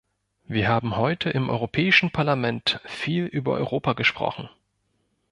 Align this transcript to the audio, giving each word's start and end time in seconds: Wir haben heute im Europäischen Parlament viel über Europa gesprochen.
Wir 0.47 0.67
haben 0.67 0.95
heute 0.95 1.29
im 1.29 1.51
Europäischen 1.51 2.09
Parlament 2.09 2.81
viel 2.85 3.25
über 3.25 3.51
Europa 3.53 3.93
gesprochen. 3.93 4.49